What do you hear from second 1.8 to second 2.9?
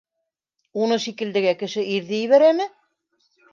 ирҙе ебәрәме?